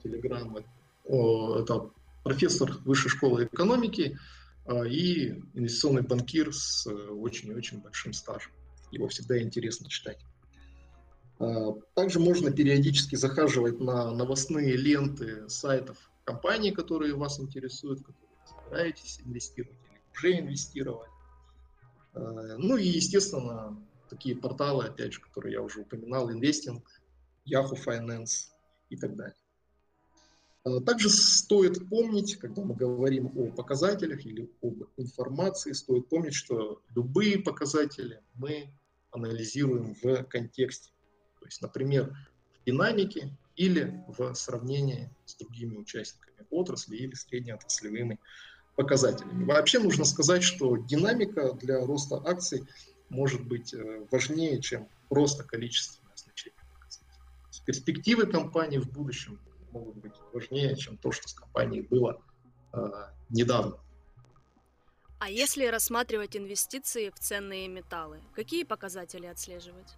телеграммы. 0.03 0.65
Это 1.05 1.91
профессор 2.23 2.77
высшей 2.85 3.09
школы 3.09 3.45
экономики 3.45 4.17
а, 4.65 4.85
и 4.85 5.41
инвестиционный 5.53 6.01
банкир 6.01 6.53
с 6.53 6.87
э, 6.87 6.91
очень-очень 6.91 7.81
большим 7.81 8.13
стажем. 8.13 8.51
Его 8.91 9.07
всегда 9.09 9.41
интересно 9.41 9.89
читать. 9.89 10.19
А, 11.39 11.73
также 11.95 12.19
можно 12.19 12.51
периодически 12.51 13.15
захаживать 13.15 13.79
на 13.79 14.11
новостные 14.11 14.77
ленты 14.77 15.49
сайтов 15.49 15.97
компаний, 16.23 16.71
которые 16.71 17.15
вас 17.15 17.39
интересуют, 17.39 17.99
в 17.99 18.03
которые 18.03 18.29
вы 18.29 18.47
собираетесь 18.47 19.19
инвестировать 19.25 19.77
или 19.91 19.99
уже 20.13 20.39
инвестировали. 20.39 21.09
А, 22.13 22.19
ну 22.57 22.77
и, 22.77 22.87
естественно, 22.87 23.77
такие 24.09 24.35
порталы, 24.35 24.85
опять 24.85 25.13
же, 25.13 25.21
которые 25.21 25.53
я 25.53 25.61
уже 25.61 25.81
упоминал, 25.81 26.31
Investing, 26.31 26.81
Yahoo 27.45 27.75
Finance 27.85 28.51
и 28.89 28.95
так 28.95 29.15
далее. 29.15 29.35
А, 30.63 30.79
также 30.79 31.09
стоит 31.09 31.89
помнить, 31.89 32.37
когда 32.37 32.63
мы 32.63 32.75
говорим 32.75 33.31
о 33.35 33.51
показателях 33.51 34.25
или 34.25 34.49
об 34.61 34.83
информации, 34.97 35.73
стоит 35.73 36.07
помнить, 36.07 36.33
что 36.33 36.81
любые 36.95 37.39
показатели 37.39 38.21
мы 38.35 38.73
анализируем 39.11 39.95
в 40.01 40.23
контексте. 40.23 40.91
То 41.39 41.45
есть, 41.45 41.61
например, 41.61 42.15
в 42.61 42.65
динамике 42.65 43.37
или 43.55 44.03
в 44.07 44.33
сравнении 44.33 45.09
с 45.25 45.35
другими 45.35 45.75
участниками 45.75 46.47
отрасли 46.49 46.95
или 46.95 47.13
среднеотраслевыми 47.13 48.19
показателями. 48.75 49.43
Вообще 49.43 49.79
нужно 49.79 50.05
сказать, 50.05 50.43
что 50.43 50.77
динамика 50.77 51.53
для 51.53 51.85
роста 51.85 52.21
акций 52.25 52.63
может 53.09 53.45
быть 53.45 53.73
э, 53.73 54.07
важнее, 54.09 54.59
чем 54.61 54.87
просто 55.09 55.43
количественное 55.43 56.15
значение. 56.15 56.59
Перспективы 57.65 58.25
компании 58.25 58.79
в 58.79 58.91
будущем 58.91 59.39
могут 59.73 59.95
быть 59.97 60.13
важнее, 60.31 60.75
чем 60.75 60.97
то, 60.97 61.11
что 61.11 61.27
с 61.27 61.33
компанией 61.33 61.81
было 61.81 62.21
э, 62.73 62.77
недавно. 63.29 63.77
А 65.19 65.29
если 65.29 65.65
рассматривать 65.65 66.35
инвестиции 66.35 67.09
в 67.09 67.19
ценные 67.19 67.67
металлы, 67.67 68.21
какие 68.35 68.63
показатели 68.63 69.25
отслеживать? 69.25 69.95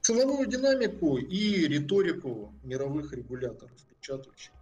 Ценовую 0.00 0.46
динамику 0.48 1.18
и 1.18 1.66
риторику 1.68 2.52
мировых 2.64 3.12
регуляторов, 3.12 3.76
печатающих. 4.00 4.52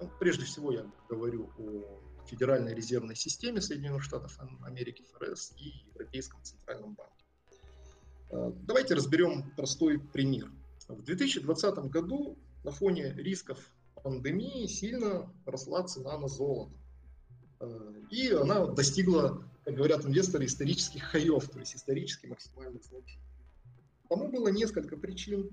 Ну, 0.00 0.10
прежде 0.18 0.44
всего 0.44 0.72
я 0.72 0.86
говорю 1.08 1.50
о 1.58 2.00
Федеральной 2.26 2.74
резервной 2.74 3.16
системе 3.16 3.60
Соединенных 3.60 4.02
Штатов 4.02 4.38
Америки, 4.62 5.04
ФРС, 5.12 5.52
и 5.58 5.84
Европейском 5.88 6.42
центральном 6.42 6.94
банке. 6.94 7.24
Э, 8.30 8.52
давайте 8.62 8.94
разберем 8.94 9.52
простой 9.56 9.98
пример. 9.98 10.50
В 10.88 11.02
2020 11.02 11.90
году 11.90 12.38
на 12.64 12.70
фоне 12.70 13.12
рисков 13.14 13.58
пандемии 14.02 14.66
сильно 14.66 15.32
росла 15.46 15.84
цена 15.84 16.18
на 16.18 16.28
золото. 16.28 16.74
Э, 17.60 17.92
и 18.10 18.30
она 18.30 18.66
достигла, 18.66 19.42
как 19.64 19.74
говорят 19.74 20.04
инвесторы, 20.04 20.46
исторических 20.46 21.02
хаев, 21.04 21.48
то 21.48 21.60
есть 21.60 21.76
исторически 21.76 22.26
максимальных 22.26 22.82
значений. 22.84 23.20
Тому 24.08 24.30
было 24.30 24.48
несколько 24.48 24.96
причин. 24.96 25.50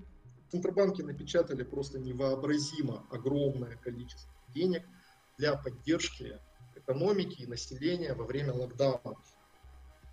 Центробанки 0.50 1.02
напечатали 1.02 1.62
просто 1.62 1.98
невообразимо 1.98 3.06
огромное 3.10 3.76
количество 3.76 4.30
денег 4.52 4.82
для 5.38 5.56
поддержки 5.56 6.38
экономики 6.74 7.42
и 7.42 7.46
населения 7.46 8.14
во 8.14 8.24
время 8.24 8.52
локдауна. 8.52 9.16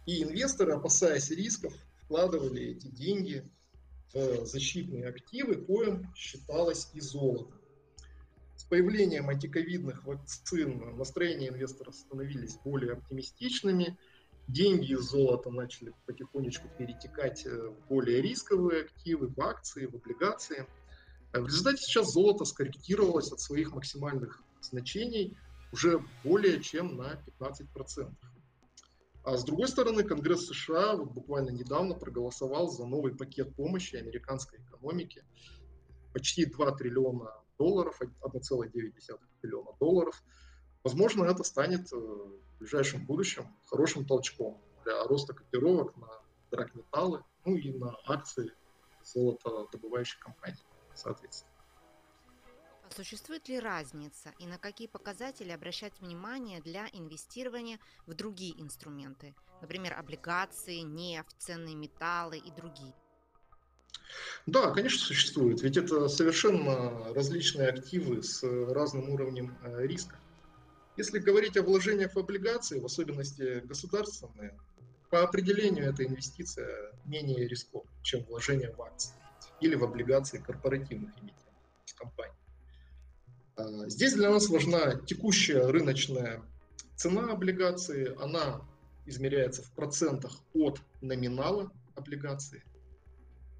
И 0.06 0.24
инвесторы, 0.24 0.74
опасаясь 0.74 1.32
рисков, 1.32 1.74
вкладывали 2.04 2.64
эти 2.64 2.88
деньги 2.88 3.50
в 4.14 4.46
защитные 4.46 5.08
активы, 5.08 5.56
коим 5.56 6.14
считалось 6.16 6.90
и 6.94 7.00
золото. 7.02 7.54
С 8.56 8.64
появлением 8.64 9.30
антиковидных 9.30 10.04
вакцин 10.06 10.98
настроения 10.98 11.50
инвесторов 11.50 11.96
становились 11.96 12.58
более 12.64 12.94
оптимистичными, 12.94 13.98
деньги 14.48 14.94
из 14.94 15.02
золота 15.02 15.52
начали 15.52 15.94
потихонечку 16.06 16.68
перетекать 16.78 17.46
э, 17.46 17.50
в 17.50 17.88
более 17.88 18.22
рисковые 18.22 18.84
активы, 18.84 19.28
в 19.28 19.40
акции, 19.42 19.86
в 19.86 19.96
облигации. 19.96 20.66
В 21.34 21.46
результате 21.46 21.84
сейчас 21.84 22.14
золото 22.14 22.46
скорректировалось 22.46 23.32
от 23.32 23.42
своих 23.42 23.74
максимальных 23.74 24.42
значений 24.62 25.38
уже 25.72 26.04
более 26.24 26.62
чем 26.62 26.96
на 26.96 27.22
15%. 27.40 28.12
А 29.28 29.36
с 29.36 29.44
другой 29.44 29.68
стороны, 29.68 30.06
Конгресс 30.06 30.48
США 30.48 30.96
вот 30.96 31.12
буквально 31.12 31.50
недавно 31.50 31.96
проголосовал 31.96 32.70
за 32.70 32.86
новый 32.86 33.14
пакет 33.14 33.54
помощи 33.58 33.98
американской 33.98 34.60
экономике. 34.60 35.26
Почти 36.14 36.46
2 36.46 36.72
триллиона 36.78 37.34
долларов, 37.60 38.00
1,9 38.02 39.20
триллиона 39.42 39.72
долларов. 39.82 40.24
Возможно, 40.82 41.26
это 41.26 41.44
станет 41.44 41.92
э, 41.92 41.98
в 41.98 42.60
ближайшем 42.60 43.06
будущем 43.06 43.54
хорошим 43.66 44.06
толчком 44.06 44.62
для 44.86 45.04
роста 45.04 45.34
котировок 45.34 45.98
на 45.98 46.08
драгметаллы, 46.50 47.22
ну 47.44 47.58
и 47.58 47.78
на 47.78 47.98
акции 48.06 48.54
золотодобывающих 49.04 50.20
компаний, 50.20 50.64
соответственно. 50.96 51.57
Существует 52.96 53.48
ли 53.48 53.60
разница 53.60 54.34
и 54.40 54.48
на 54.48 54.58
какие 54.58 54.88
показатели 54.88 55.52
обращать 55.52 55.94
внимание 56.00 56.62
для 56.62 56.88
инвестирования 56.94 57.80
в 58.06 58.14
другие 58.14 58.60
инструменты, 58.62 59.36
например, 59.62 59.94
облигации, 59.94 60.80
нефть, 60.80 61.36
ценные 61.38 61.76
металлы 61.76 62.38
и 62.38 62.52
другие? 62.52 62.94
Да, 64.46 64.72
конечно, 64.72 65.00
существует. 65.00 65.62
Ведь 65.62 65.78
это 65.78 66.08
совершенно 66.08 67.14
различные 67.14 67.70
активы 67.70 68.24
с 68.24 68.42
разным 68.44 69.10
уровнем 69.10 69.58
э, 69.62 69.86
риска. 69.86 70.18
Если 70.96 71.20
говорить 71.20 71.58
о 71.58 71.64
вложениях 71.64 72.16
в 72.16 72.20
облигации, 72.20 72.80
в 72.80 72.86
особенности 72.86 73.60
государственные, 73.66 74.58
по 75.10 75.22
определению 75.22 75.86
эта 75.86 76.06
инвестиция 76.06 76.94
менее 77.06 77.48
рисковая, 77.48 77.88
чем 78.04 78.24
вложение 78.24 78.74
в 78.74 78.82
акции 78.82 79.16
или 79.60 79.76
в 79.76 79.84
облигации 79.84 80.40
корпоративных 80.40 81.12
эмитентов 81.18 81.54
компаний. 81.98 82.37
А, 83.58 83.90
здесь 83.90 84.14
для 84.14 84.30
нас 84.30 84.50
важна 84.50 84.96
текущая 85.02 85.68
рыночная 85.68 86.44
цена 86.96 87.32
облигации. 87.32 88.16
Она 88.22 88.62
измеряется 89.06 89.64
в 89.64 89.72
процентах 89.72 90.40
от 90.54 90.80
номинала 91.02 91.72
облигации. 91.96 92.64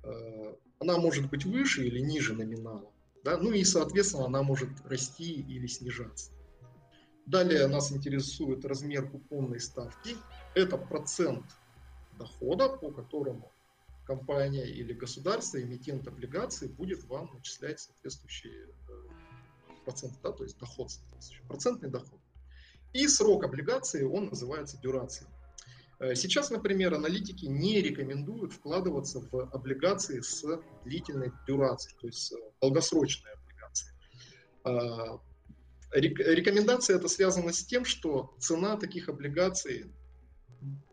А, 0.04 0.56
она 0.80 0.98
может 0.98 1.30
быть 1.30 1.46
выше 1.46 1.86
или 1.86 2.00
ниже 2.00 2.36
номинала. 2.36 2.92
Да? 3.24 3.38
Ну 3.38 3.52
и, 3.52 3.64
соответственно, 3.64 4.26
она 4.26 4.44
может 4.44 4.70
расти 4.86 5.34
или 5.34 5.66
снижаться. 5.66 6.32
Далее 7.26 7.68
нас 7.68 7.92
интересует 7.92 8.64
размер 8.64 9.10
купонной 9.10 9.60
ставки. 9.60 10.16
Это 10.54 10.78
процент 10.78 11.44
дохода, 12.18 12.70
по 12.70 12.92
которому 12.92 13.52
компания 14.06 14.66
или 14.66 14.94
государство, 14.94 15.62
эмитент 15.62 16.08
облигаций 16.08 16.70
будет 16.70 17.04
вам 17.06 17.30
начислять 17.34 17.82
соответствующие 17.82 18.68
э, 19.88 19.92
процент, 19.92 20.14
да, 20.22 20.32
то 20.32 20.44
есть 20.44 20.58
доход, 20.58 20.90
процентный 21.48 21.90
доход. 21.90 22.20
И 22.94 23.08
срок 23.08 23.44
облигации, 23.44 24.04
он 24.04 24.26
называется 24.26 24.78
дюрацией. 24.78 25.30
Э, 26.00 26.16
сейчас, 26.16 26.50
например, 26.50 26.94
аналитики 26.94 27.46
не 27.46 27.82
рекомендуют 27.82 28.54
вкладываться 28.54 29.22
в 29.22 29.50
облигации 29.54 30.22
с 30.22 30.44
длительной 30.84 31.32
дюрацией, 31.48 31.96
то 32.00 32.08
есть 32.08 32.32
э, 32.34 32.36
долгосрочные 32.62 33.34
облигации. 33.34 33.92
А, 34.64 35.20
рекомендация 35.92 36.98
это 36.98 37.08
связана 37.08 37.54
с 37.54 37.66
тем, 37.66 37.86
что 37.86 38.36
цена 38.40 38.78
таких 38.78 39.10
облигаций 39.10 39.92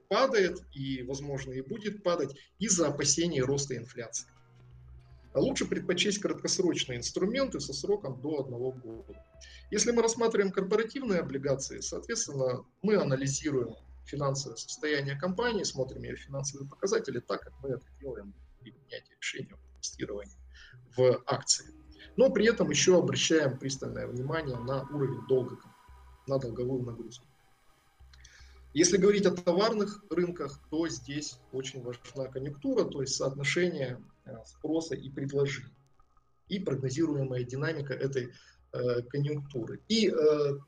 падает 0.09 0.63
и, 0.73 1.03
возможно, 1.03 1.53
и 1.53 1.63
будет 1.63 2.03
падать 2.03 2.37
из-за 2.59 2.89
опасений 2.89 3.41
роста 3.41 3.77
инфляции. 3.77 4.29
А 5.35 5.41
лучше 5.41 5.67
предпочесть 5.67 6.21
краткосрочные 6.21 6.99
инструменты 6.99 7.59
со 7.59 7.73
сроком 7.73 8.21
до 8.21 8.41
одного 8.41 8.71
года. 8.71 9.21
Если 9.73 9.91
мы 9.91 10.01
рассматриваем 10.01 10.53
корпоративные 10.53 11.21
облигации, 11.21 11.81
соответственно, 11.81 12.65
мы 12.83 12.95
анализируем 12.95 13.75
финансовое 14.07 14.57
состояние 14.57 15.19
компании, 15.19 15.65
смотрим 15.65 16.05
ее 16.05 16.15
финансовые 16.15 16.69
показатели 16.69 17.19
так, 17.19 17.41
как 17.41 17.53
мы 17.63 17.71
это 17.71 17.85
делаем 18.01 18.33
при 18.61 18.71
принятии 18.71 19.15
решения 19.21 19.53
об 19.53 19.61
инвестировании 19.75 20.37
в 20.97 21.23
акции. 21.27 21.67
Но 22.17 22.31
при 22.31 22.47
этом 22.47 22.71
еще 22.71 22.97
обращаем 22.97 23.59
пристальное 23.59 24.07
внимание 24.07 24.57
на 24.57 24.83
уровень 24.85 25.27
долга, 25.27 25.59
на 26.29 26.39
долговую 26.39 26.85
нагрузку. 26.85 27.27
Если 28.73 28.99
говорить 28.99 29.27
о 29.27 29.33
товарных 29.33 30.05
рынках, 30.11 30.61
то 30.71 30.87
здесь 30.89 31.41
очень 31.51 31.83
важна 31.83 32.27
конъюнктура, 32.27 32.85
то 32.85 33.01
есть 33.01 33.17
соотношение 33.17 34.01
спроса 34.45 34.95
и 34.95 35.11
предложения 35.11 35.75
и 36.49 36.59
прогнозируемая 36.61 37.45
динамика 37.45 37.95
этой 37.95 38.33
э, 38.73 39.03
конъюнктуры. 39.03 39.81
И 39.89 40.11
э, 40.11 40.59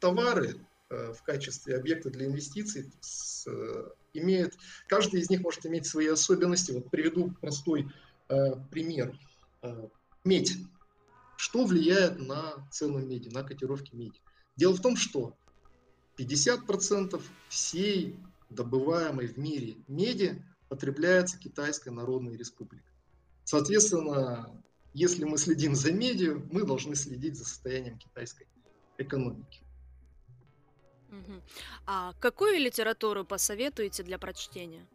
товары 0.00 0.54
э, 0.90 1.12
в 1.12 1.22
качестве 1.22 1.76
объекта 1.76 2.10
для 2.10 2.26
инвестиций 2.26 2.92
с, 3.00 3.46
э, 3.46 3.88
имеют, 4.14 4.54
каждый 4.86 5.20
из 5.20 5.30
них 5.30 5.40
может 5.40 5.66
иметь 5.66 5.86
свои 5.86 6.06
особенности. 6.06 6.72
Вот 6.72 6.90
приведу 6.90 7.32
простой 7.40 7.88
э, 8.28 8.34
пример. 8.70 9.18
Э, 9.62 9.88
медь. 10.24 10.56
Что 11.36 11.64
влияет 11.64 12.18
на 12.18 12.68
цену 12.70 12.98
меди, 12.98 13.28
на 13.28 13.42
котировки 13.42 13.94
меди? 13.94 14.20
Дело 14.56 14.74
в 14.74 14.80
том, 14.80 14.96
что 14.96 15.36
50% 16.16 17.22
всей 17.48 18.18
добываемой 18.50 19.28
в 19.28 19.36
мире 19.36 19.76
меди 19.86 20.42
потребляется 20.68 21.38
Китайской 21.38 21.90
Народной 21.90 22.36
Республикой. 22.36 22.87
Соответственно, 23.48 24.62
если 24.92 25.24
мы 25.24 25.38
следим 25.38 25.74
за 25.74 25.90
медиа, 25.90 26.34
мы 26.52 26.64
должны 26.64 26.94
следить 26.94 27.34
за 27.38 27.46
состоянием 27.46 27.96
китайской 27.96 28.46
экономики. 28.98 29.62
А 31.86 32.12
какую 32.20 32.58
литературу 32.58 33.24
посоветуете 33.24 34.02
для 34.02 34.18
прочтения? 34.18 34.86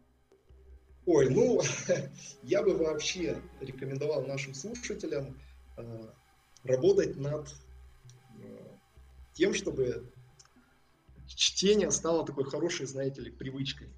Ой, 1.04 1.30
ну, 1.30 1.62
я 2.44 2.62
бы 2.62 2.76
вообще 2.76 3.42
рекомендовал 3.60 4.24
нашим 4.24 4.54
слушателям 4.54 5.36
э, 5.76 6.06
работать 6.62 7.16
над 7.16 7.48
тем, 9.32 9.52
чтобы 9.52 10.12
чтение 11.26 11.90
стало 11.90 12.24
такой 12.24 12.44
хорошей, 12.44 12.86
знаете 12.86 13.20
ли, 13.20 13.32
привычкой. 13.32 13.88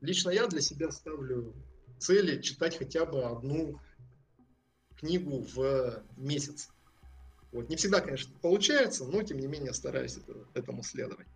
Лично 0.00 0.30
я 0.30 0.46
для 0.46 0.60
себя 0.60 0.92
ставлю 0.92 1.52
цели 2.00 2.40
читать 2.40 2.76
хотя 2.76 3.04
бы 3.04 3.22
одну 3.22 3.80
книгу 4.96 5.46
в 5.54 6.02
месяц. 6.16 6.68
Вот. 7.52 7.68
Не 7.68 7.76
всегда, 7.76 8.00
конечно, 8.00 8.32
получается, 8.40 9.04
но 9.04 9.22
тем 9.22 9.38
не 9.38 9.46
менее 9.46 9.72
стараюсь 9.72 10.16
это, 10.16 10.34
этому 10.54 10.82
следовать. 10.82 11.26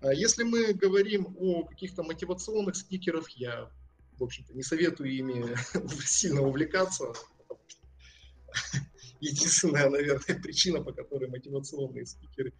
А 0.00 0.14
если 0.14 0.44
мы 0.44 0.72
говорим 0.72 1.36
о 1.38 1.64
каких-то 1.64 2.02
мотивационных 2.02 2.76
спикерах, 2.76 3.28
я, 3.30 3.70
в 4.18 4.24
общем-то, 4.24 4.54
не 4.54 4.62
советую 4.62 5.10
ими 5.10 5.54
сильно 6.04 6.40
увлекаться, 6.40 7.12
единственная, 9.20 9.90
наверное, 9.90 10.40
причина, 10.40 10.82
по 10.82 10.92
которой 10.92 11.28
мотивационные 11.28 12.06
спикеры 12.06 12.54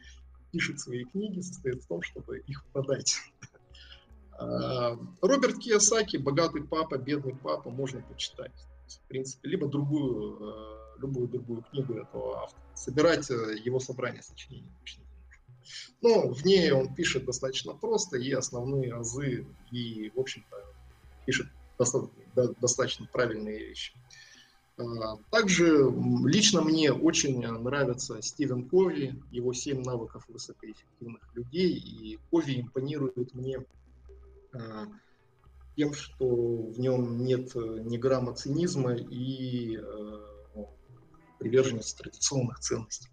пишут 0.53 0.81
свои 0.81 1.05
книги, 1.05 1.41
состоит 1.41 1.83
в 1.83 1.87
том, 1.87 2.03
чтобы 2.03 2.41
их 2.41 2.67
продать. 2.67 3.17
А, 4.41 4.99
Роберт 5.21 5.59
Кiyosaki 5.59 6.19
«Богатый 6.19 6.63
папа, 6.63 6.97
бедный 6.97 7.37
папа» 7.37 7.71
можно 7.71 8.01
почитать. 8.03 8.53
В 8.89 9.09
принципе, 9.09 9.49
либо 9.51 9.69
другую, 9.69 10.39
э, 10.41 11.01
любую 11.01 11.29
другую 11.29 11.63
книгу 11.63 11.95
этого 11.95 12.43
автора. 12.43 12.63
Собирать 12.75 13.31
э, 13.31 13.57
его 13.65 13.79
собрание 13.79 14.23
сочинений 14.23 14.69
точно 14.81 15.05
но 16.01 16.33
в 16.33 16.45
ней 16.45 16.71
он 16.73 16.95
пишет 16.95 17.25
достаточно 17.25 17.75
просто, 17.75 18.17
и 18.17 18.33
основные 18.33 18.95
азы, 18.95 19.47
и, 19.71 20.11
в 20.15 20.21
общем-то, 20.21 20.57
пишет 21.27 21.49
достаточно 22.61 23.07
правильные 23.13 23.59
вещи. 23.59 23.93
Также 25.31 25.93
лично 26.25 26.63
мне 26.63 26.91
очень 26.91 27.47
нравится 27.47 28.23
Стивен 28.23 28.67
Кови, 28.69 29.23
его 29.31 29.53
«Семь 29.53 29.83
навыков 29.83 30.25
высокоэффективных 30.29 31.23
людей», 31.35 31.75
и 31.75 32.19
Кови 32.31 32.63
импонирует 32.63 33.35
мне 33.35 33.59
тем, 35.77 35.95
что 35.95 36.27
в 36.27 36.79
нем 36.79 37.25
нет 37.25 37.55
ни 37.55 37.97
грамма 37.97 38.35
цинизма 38.35 38.95
и 38.95 39.77
э, 39.77 39.81
ну, 40.55 40.77
приверженности 41.39 42.03
традиционных 42.03 42.59
ценностей. 42.61 43.09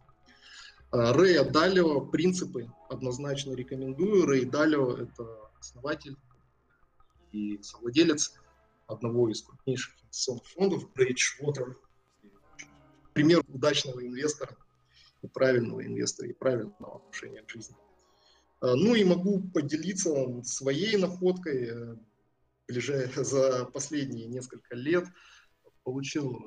А, 0.91 1.13
Рэя 1.13 1.49
Далио 1.49 2.01
«Принципы» 2.01 2.69
однозначно 2.89 3.53
рекомендую. 3.53 4.25
Рэй 4.25 4.45
Далио– 4.45 4.91
это 4.97 5.49
основатель 5.59 6.17
и 7.31 7.61
совладелец 7.61 8.33
одного 8.87 9.29
из 9.29 9.43
крупнейших 9.43 9.95
инвестиционных 10.01 10.45
фондов 10.47 10.83
Bridgewater. 10.95 11.75
Пример 13.13 13.43
удачного 13.47 14.05
инвестора 14.05 14.55
и 15.21 15.27
правильного 15.27 15.85
инвестора, 15.85 16.29
и 16.29 16.33
правильного 16.33 16.97
отношения 16.97 17.43
к 17.43 17.49
жизни. 17.49 17.75
А, 18.59 18.75
ну 18.75 18.95
и 18.95 19.03
могу 19.03 19.41
поделиться 19.49 20.41
своей 20.43 20.97
находкой. 20.97 21.97
За 23.15 23.63
последние 23.65 24.27
несколько 24.27 24.75
лет 24.75 25.05
получил 25.83 26.37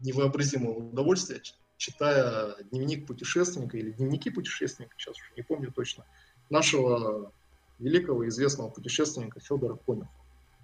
невообразимое 0.00 0.74
удовольствие 0.74 1.42
читая 1.78 2.56
дневник 2.70 3.06
путешественника 3.06 3.78
или 3.78 3.92
дневники 3.92 4.30
путешественника, 4.30 4.94
сейчас 4.98 5.16
уже 5.16 5.32
не 5.36 5.42
помню 5.42 5.72
точно, 5.72 6.04
нашего 6.50 7.32
великого 7.78 8.28
известного 8.28 8.68
путешественника 8.68 9.40
Федора 9.40 9.76
Конюха. 9.76 10.10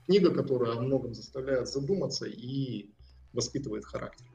Книга, 0.07 0.35
которая 0.35 0.77
о 0.77 0.81
многом 0.81 1.15
заставляет 1.15 1.69
задуматься 1.69 2.27
и 2.27 2.91
воспитывает 3.33 3.87
характер. 3.87 4.27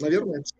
Наверное, 0.00 0.40
это 0.40 0.50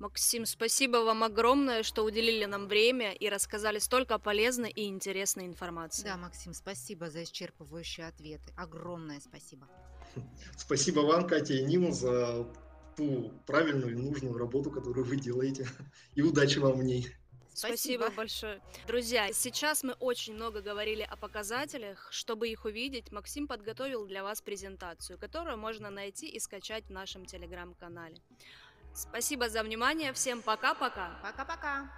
Максим, 0.00 0.46
спасибо 0.46 0.96
вам 0.96 1.22
огромное, 1.22 1.82
что 1.82 2.04
уделили 2.04 2.46
нам 2.46 2.68
время 2.68 3.12
и 3.12 3.28
рассказали 3.28 3.78
столько 3.78 4.18
полезной 4.18 4.70
и 4.70 4.86
интересной 4.86 5.44
информации. 5.44 6.04
Да, 6.04 6.16
Максим, 6.16 6.54
спасибо 6.54 7.10
за 7.10 7.22
исчерпывающие 7.22 8.08
ответы. 8.08 8.50
Огромное 8.56 9.20
спасибо. 9.20 9.68
Спасибо 10.56 11.00
вам, 11.00 11.26
Катя 11.28 11.52
и 11.52 11.62
Нима, 11.62 11.92
за 11.92 12.50
ту 12.96 13.30
правильную 13.46 13.92
и 13.92 13.94
нужную 13.94 14.38
работу, 14.38 14.70
которую 14.70 15.04
вы 15.04 15.16
делаете. 15.16 15.68
И 16.14 16.22
удачи 16.22 16.58
вам 16.58 16.78
в 16.78 16.82
ней. 16.82 17.06
Спасибо. 17.52 18.04
Спасибо 18.06 18.10
большое. 18.10 18.62
Друзья, 18.86 19.32
сейчас 19.32 19.82
мы 19.82 19.92
очень 20.00 20.34
много 20.34 20.62
говорили 20.62 21.02
о 21.02 21.16
показателях. 21.16 22.08
Чтобы 22.10 22.48
их 22.48 22.64
увидеть, 22.64 23.12
Максим 23.12 23.46
подготовил 23.46 24.06
для 24.06 24.22
вас 24.22 24.40
презентацию, 24.40 25.18
которую 25.18 25.58
можно 25.58 25.90
найти 25.90 26.26
и 26.26 26.40
скачать 26.40 26.86
в 26.86 26.90
нашем 26.90 27.26
телеграм-канале. 27.26 28.16
Спасибо 28.94 29.48
за 29.48 29.62
внимание. 29.62 30.12
Всем 30.12 30.42
пока-пока. 30.42 31.10
Пока-пока. 31.22 31.90